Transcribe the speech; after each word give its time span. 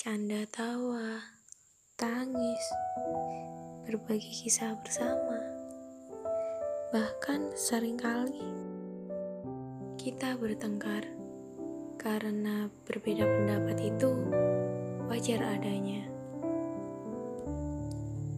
canda 0.00 0.48
tawa, 0.48 1.20
tangis, 2.00 2.64
berbagi 3.84 4.32
kisah 4.32 4.72
bersama. 4.80 5.36
Bahkan 6.88 7.52
sering 7.52 8.00
kali 8.00 8.40
kita 10.00 10.40
bertengkar 10.40 11.04
karena 12.00 12.72
berbeda 12.88 13.28
pendapat 13.28 13.92
itu 13.92 14.16
wajar 15.12 15.60
adanya. 15.60 16.08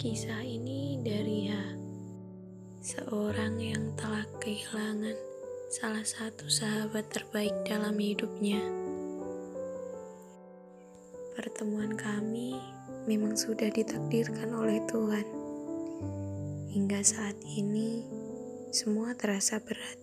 Kisah 0.00 0.40
ini 0.40 0.96
dari 1.04 1.52
Ha, 1.52 1.76
seorang 2.80 3.60
yang 3.60 3.92
telah 4.00 4.24
kehilangan 4.40 5.12
salah 5.68 6.08
satu 6.08 6.48
sahabat 6.48 7.12
terbaik 7.12 7.52
dalam 7.68 8.00
hidupnya. 8.00 8.79
Pertemuan 11.34 11.94
kami 11.94 12.58
memang 13.06 13.38
sudah 13.38 13.70
ditakdirkan 13.70 14.50
oleh 14.54 14.82
Tuhan. 14.90 15.26
Hingga 16.70 17.00
saat 17.02 17.38
ini, 17.46 18.06
semua 18.70 19.18
terasa 19.18 19.58
berat 19.58 19.98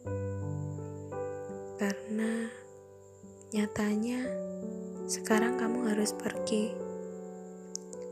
karena 1.78 2.50
nyatanya 3.56 4.28
sekarang 5.08 5.56
kamu 5.56 5.94
harus 5.94 6.12
pergi. 6.12 6.74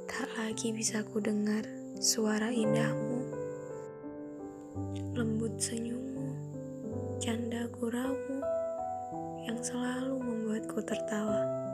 Tak 0.07 0.31
lagi 0.39 0.71
bisa 0.71 1.03
ku 1.03 1.19
dengar 1.19 1.67
suara 1.99 2.47
indahmu, 2.47 3.19
lembut 5.11 5.59
senyummu, 5.59 6.29
canda 7.19 7.67
guraumu 7.75 8.39
yang 9.43 9.59
selalu 9.59 10.23
membuatku 10.23 10.79
tertawa. 10.87 11.64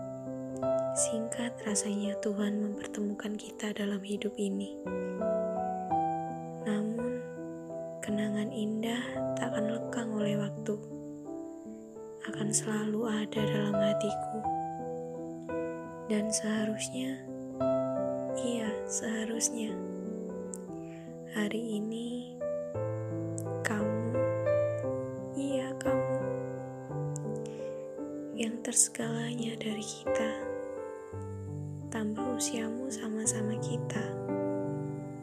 Singkat 0.92 1.56
rasanya 1.64 2.20
Tuhan 2.20 2.60
mempertemukan 2.60 3.40
kita 3.40 3.72
dalam 3.72 4.04
hidup 4.04 4.36
ini. 4.36 4.76
Namun, 6.68 7.24
kenangan 8.04 8.52
indah 8.52 9.00
tak 9.40 9.56
akan 9.56 9.72
lekang 9.72 10.12
oleh 10.12 10.36
waktu. 10.36 10.76
Akan 12.28 12.52
selalu 12.52 13.08
ada 13.08 13.40
dalam 13.40 13.72
hatiku. 13.72 14.38
Dan 16.12 16.28
seharusnya 16.28 17.24
Iya, 18.42 18.68
seharusnya 18.88 19.72
hari 21.32 21.80
ini 21.80 22.36
kamu, 23.64 24.16
iya 25.36 25.68
kamu, 25.80 26.20
yang 28.34 28.56
tersegalanya 28.64 29.54
dari 29.60 29.84
kita, 29.84 30.51
tambah 31.92 32.24
usiamu 32.40 32.88
sama-sama 32.88 33.52
kita, 33.60 34.00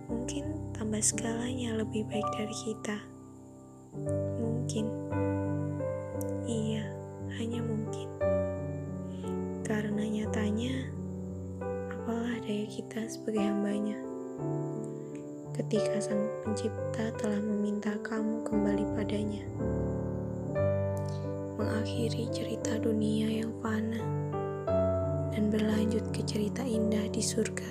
mungkin 0.05 0.53
tambah 0.77 1.01
segalanya 1.01 1.81
lebih 1.81 2.05
baik 2.13 2.29
dari 2.37 2.53
kita, 2.61 3.01
mungkin, 4.37 4.85
iya, 6.45 6.85
hanya 7.41 7.65
mungkin, 7.65 8.09
karena 9.65 10.05
nyatanya 10.05 10.93
apalah 11.89 12.37
daya 12.45 12.69
kita 12.69 13.01
sebagai 13.09 13.49
hambanya. 13.49 13.97
Ketika 15.57 16.05
sang 16.05 16.21
pencipta 16.45 17.17
telah 17.17 17.41
meminta 17.41 17.97
kamu 18.05 18.45
kembali 18.45 18.85
padanya. 18.93 19.43
Mengakhiri 21.57 22.29
cerita 22.29 22.77
dunia 22.77 23.43
yang 23.43 23.57
fana 23.65 24.28
dan 25.39 25.55
berlanjut 25.55 26.03
ke 26.11 26.27
cerita 26.27 26.67
indah 26.67 27.07
di 27.15 27.23
surga. 27.23 27.71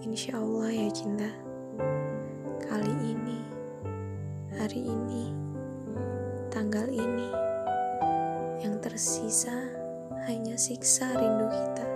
Insya 0.00 0.40
Allah 0.40 0.72
ya 0.72 0.88
cinta. 0.88 1.28
Kali 2.56 2.94
ini, 3.04 3.36
hari 4.56 4.80
ini, 4.80 5.28
tanggal 6.48 6.88
ini, 6.88 7.28
yang 8.64 8.80
tersisa 8.80 9.52
hanya 10.24 10.56
siksa 10.56 11.12
rindu 11.20 11.52
kita 11.52 11.86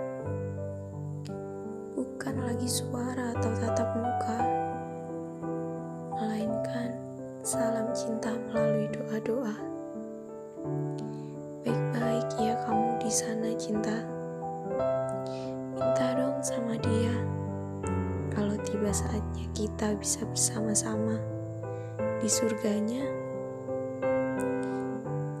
bukan 1.97 2.37
lagi 2.45 2.69
suara 2.69 3.33
atau 3.33 3.49
tatap 3.57 3.89
muka, 3.97 4.37
melainkan 6.13 6.93
salam 7.41 7.89
cinta 7.89 8.37
melalui 8.53 8.85
doa-doa. 8.93 9.57
Baik-baik 11.65 12.29
ya 12.37 12.53
kamu 12.69 13.01
di 13.01 13.09
sana 13.09 13.49
cinta. 13.57 14.16
Tiba 18.87 19.03
saatnya 19.03 19.43
kita 19.51 19.99
bisa 19.99 20.23
bersama-sama 20.23 21.19
di 22.23 22.29
surganya. 22.31 23.03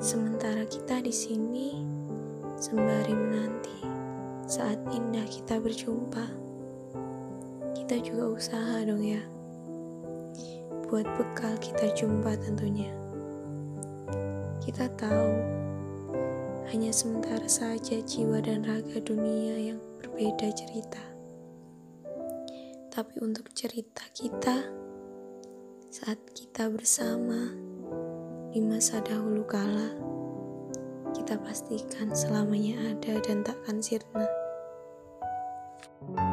Sementara 0.03 0.67
kita 0.67 0.99
di 0.99 1.15
sini 1.15 1.79
sembari 2.59 3.15
menanti 3.15 3.87
saat 4.51 4.75
indah 4.91 5.23
kita 5.31 5.63
berjumpa 5.63 6.27
kita 7.71 8.03
juga 8.03 8.35
usaha 8.35 8.83
dong 8.83 8.99
ya 8.99 9.23
buat 10.91 11.07
bekal 11.15 11.55
kita 11.63 11.87
jumpa 11.95 12.35
tentunya 12.43 12.91
kita 14.59 14.91
tahu 14.99 15.31
hanya 16.67 16.91
sementara 16.91 17.47
saja 17.47 17.95
jiwa 18.03 18.43
dan 18.43 18.67
raga 18.67 18.99
dunia 18.99 19.71
yang 19.71 19.79
berbeda 20.03 20.51
cerita 20.51 21.16
tapi 22.97 23.21
untuk 23.21 23.53
cerita 23.53 24.01
kita 24.09 24.73
saat 25.93 26.17
kita 26.33 26.65
bersama 26.65 27.53
di 28.49 28.57
masa 28.57 28.97
dahulu 29.05 29.45
kala 29.45 29.93
kita 31.13 31.37
pastikan 31.45 32.09
selamanya 32.17 32.97
ada 32.97 33.21
dan 33.21 33.45
takkan 33.45 33.85
sirna. 33.85 34.25
Sahabatku, 36.09 36.26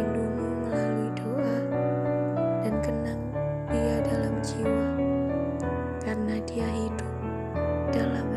rindumu 0.00 0.48
melalui 0.64 1.12
doa 1.12 1.56
dan 2.64 2.74
kenang 2.80 3.20
dia 3.68 4.00
dalam 4.08 4.34
jiwa 4.40 4.84
karena 6.00 6.40
dia 6.48 6.68
hidup 6.72 7.12
dalam 7.92 8.29